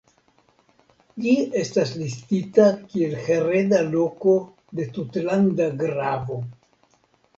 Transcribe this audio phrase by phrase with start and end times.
[1.25, 4.35] Ĝi estas listita kiel hereda loko
[4.81, 6.41] de tutlanda gravo.